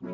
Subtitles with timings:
[0.00, 0.06] You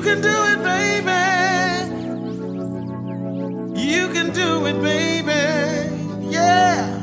[0.00, 1.18] can do it, baby.
[3.76, 6.30] You can do it, baby.
[6.30, 7.02] Yeah.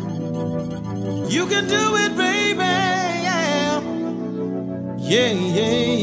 [1.28, 2.64] You can do it, baby.
[3.28, 3.82] Yeah.
[4.98, 5.95] Yeah, yeah,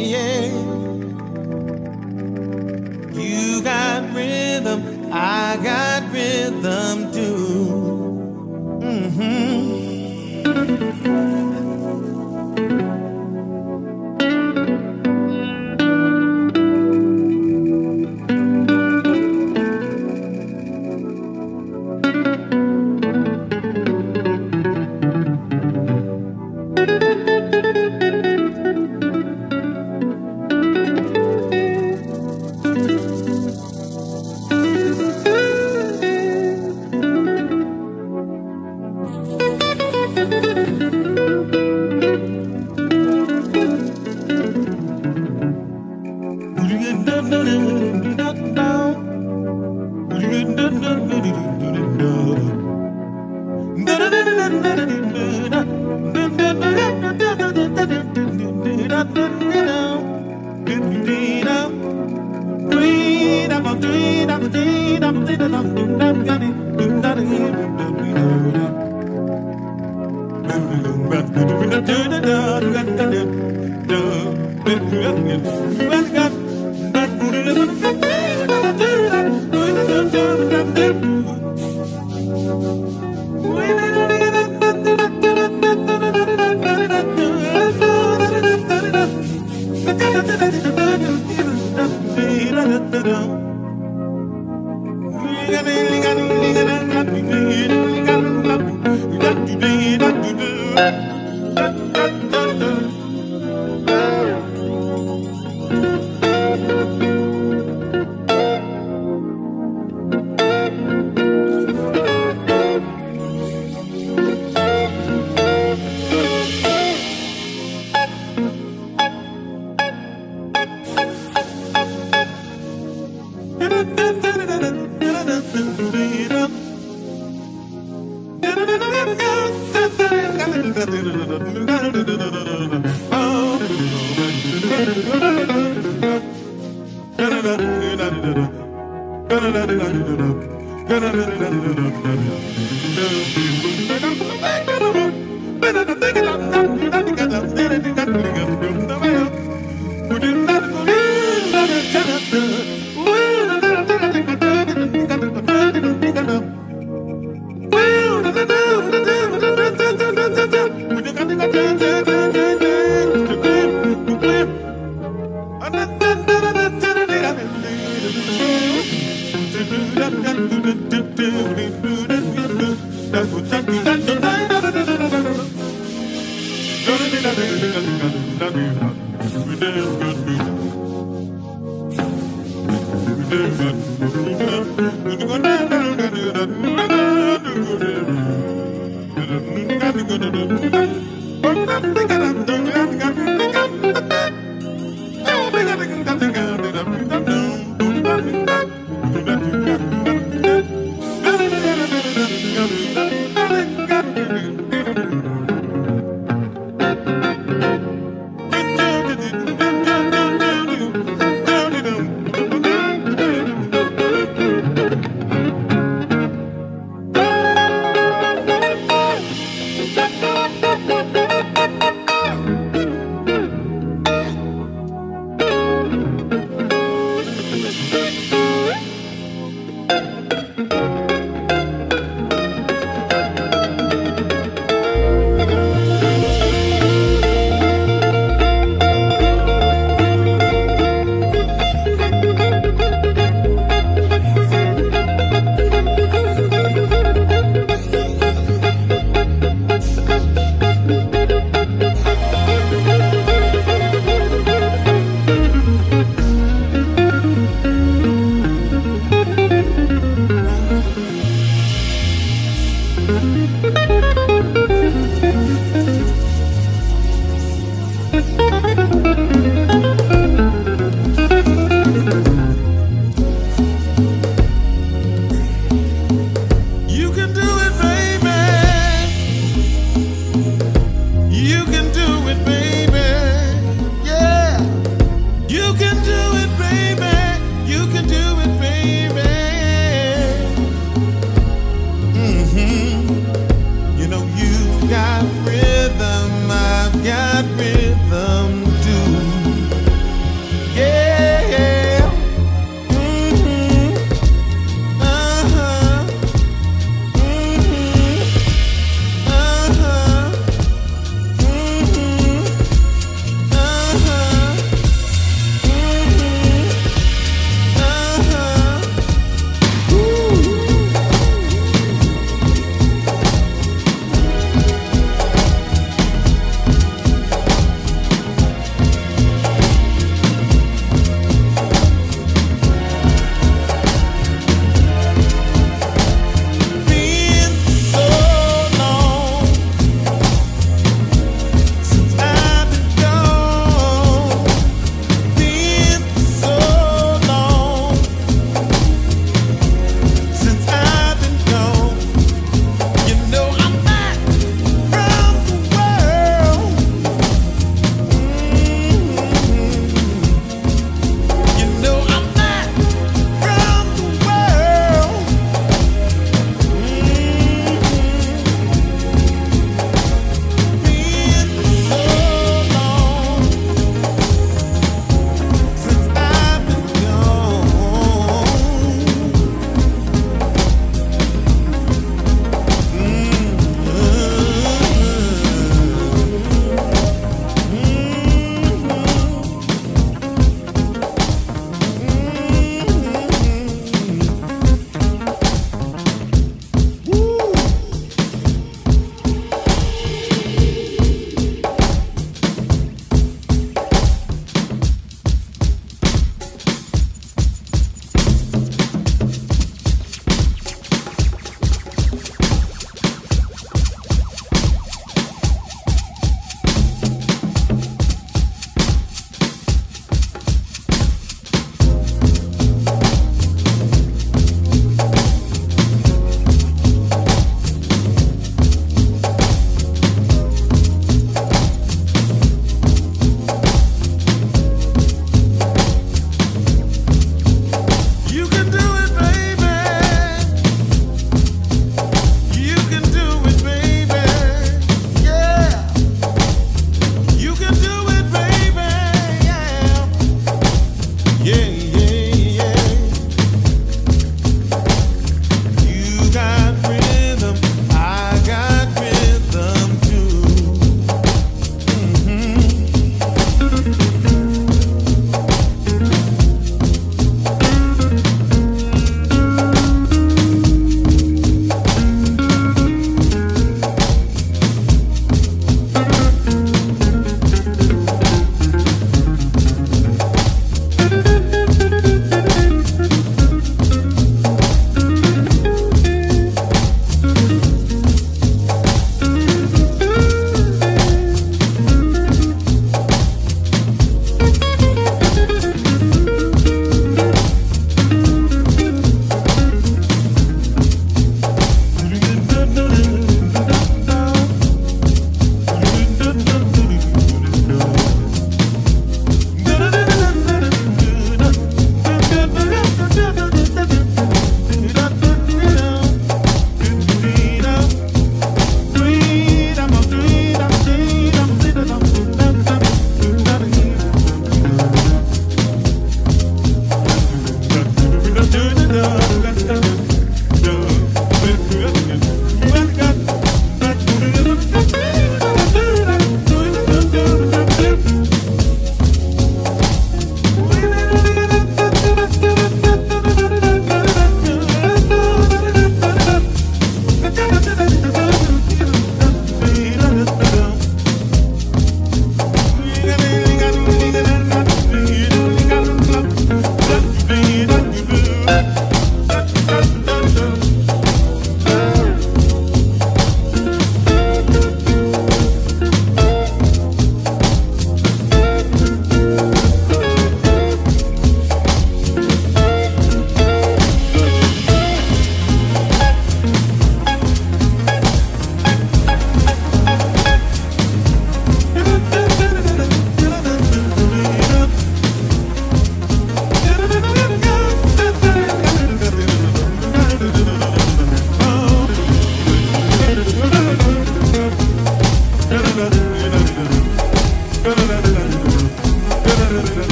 [99.46, 99.71] Today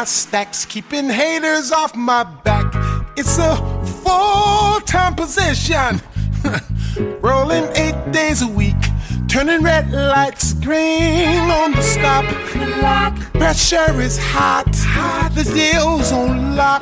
[0.00, 2.72] my stacks, keeping haters off my back.
[3.18, 3.54] It's a
[4.02, 6.00] full time position.
[7.20, 8.82] Rolling eight days a week,
[9.28, 13.14] turning red lights green on the stop clock.
[13.34, 15.32] Pressure is hot, hot.
[15.34, 16.80] the deal's on lock.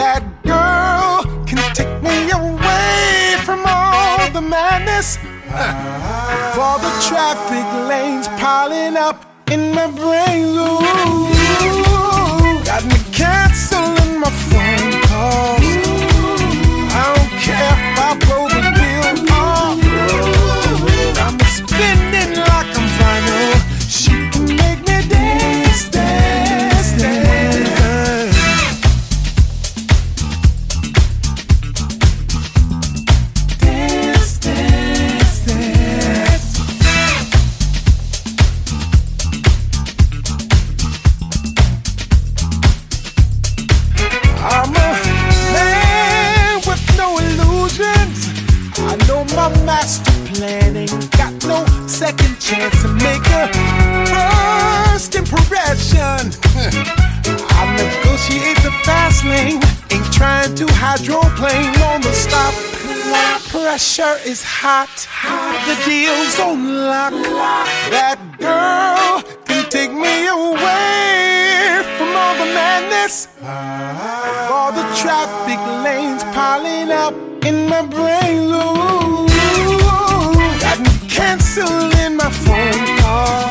[0.00, 5.18] That girl can take me away from all the madness.
[5.50, 6.50] Ah.
[6.56, 10.46] For the traffic lanes piling up in my brain.
[10.58, 11.33] Ooh,
[13.24, 14.94] canceling my phone.
[16.92, 19.78] I don't care if I blow the bill off.
[21.24, 22.13] I'm spinning
[63.74, 65.58] Pressure is hot, hot.
[65.66, 67.10] the deal's on lock.
[67.10, 67.66] lock.
[67.90, 73.26] That girl can take me away from all the madness.
[74.54, 77.14] All the traffic lanes piling up
[77.44, 78.46] in my brain.
[78.46, 79.26] Ooh,
[80.62, 83.50] got me canceling my phone call.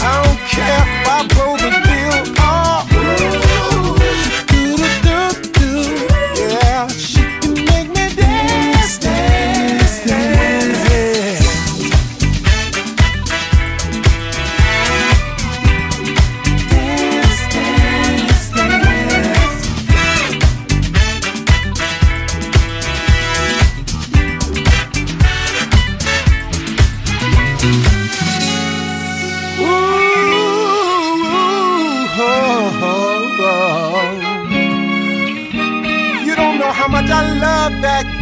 [0.00, 1.37] I don't care if I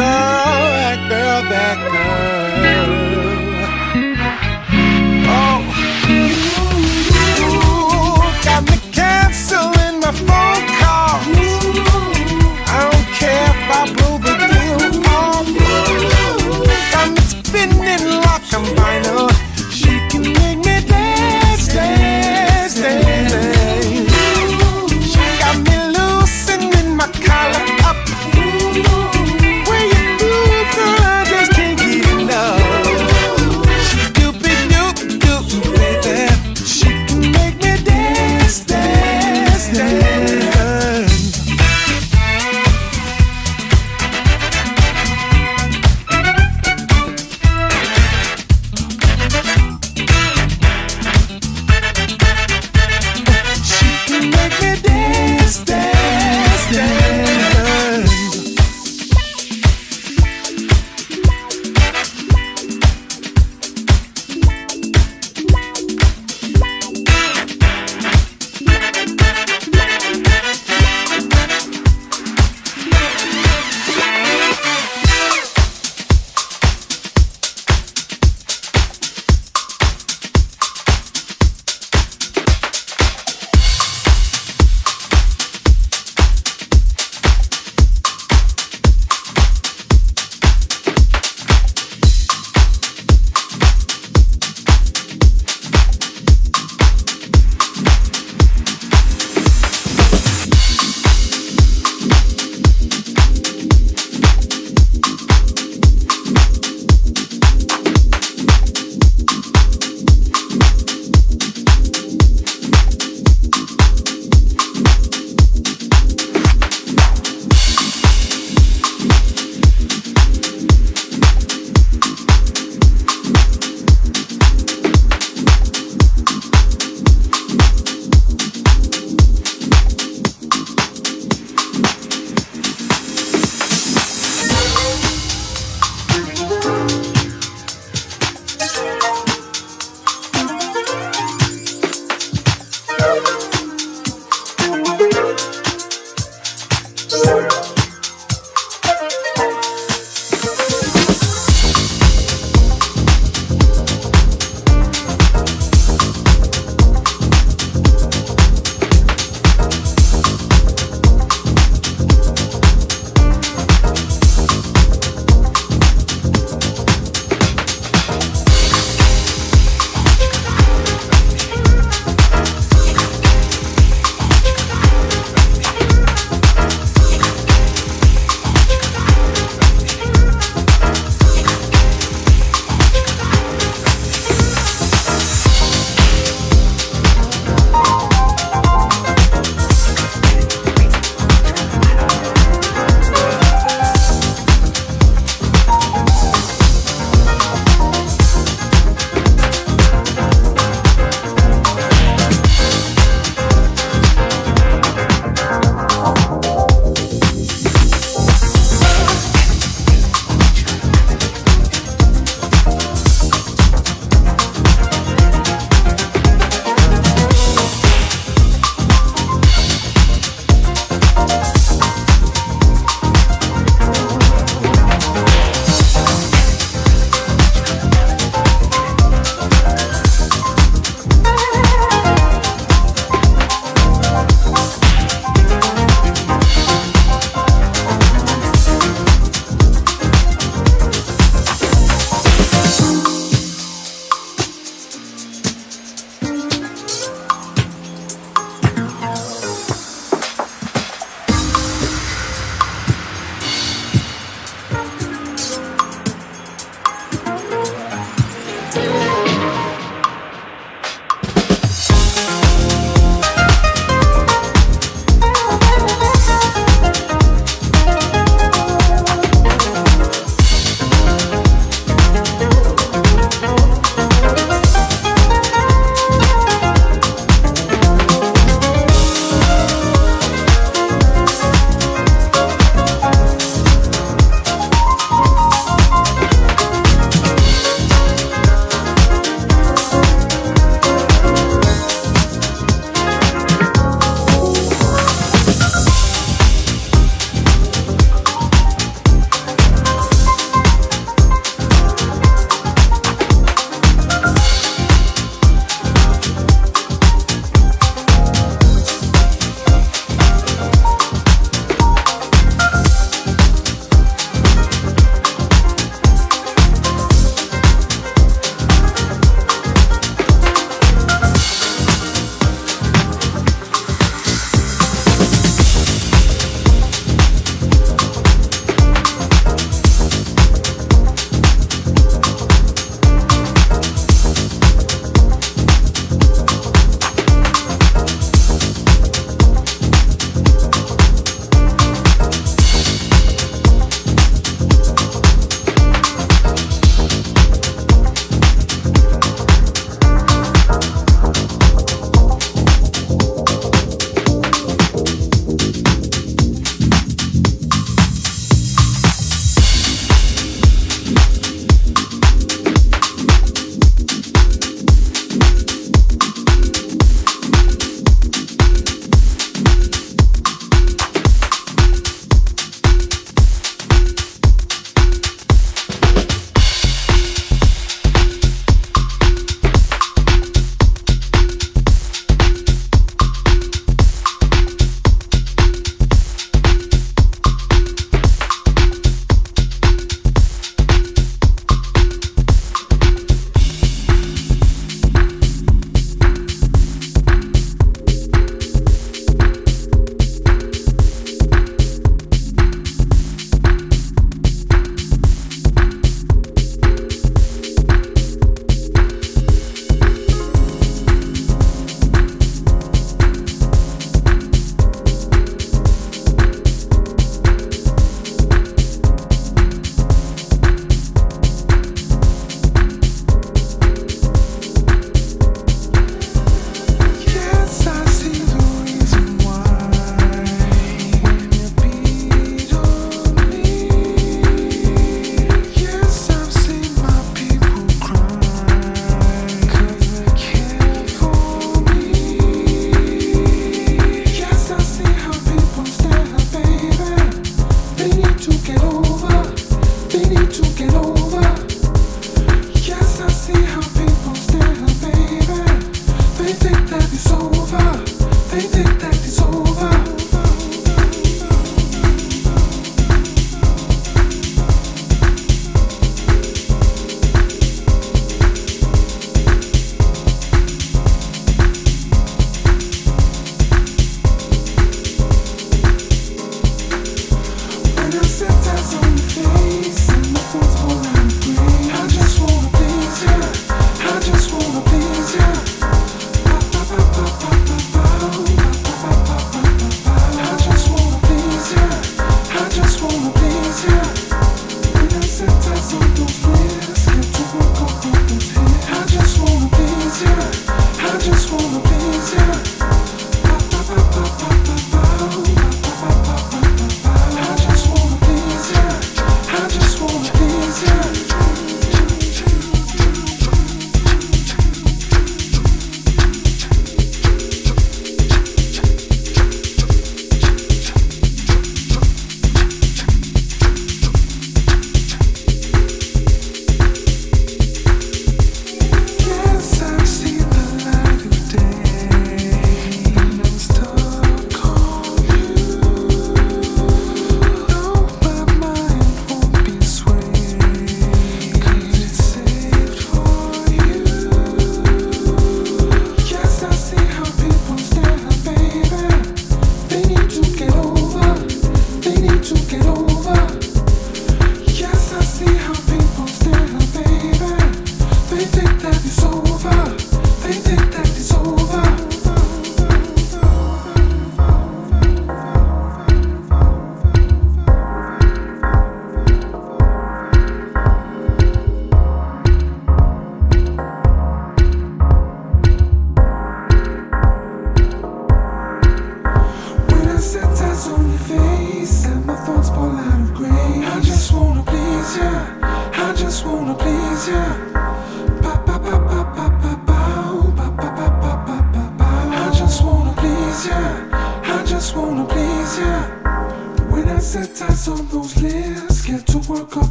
[0.00, 0.49] that